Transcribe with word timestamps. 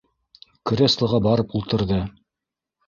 Креслоға 0.71 1.21
барып 1.29 1.57
ултырҙы. 1.61 2.05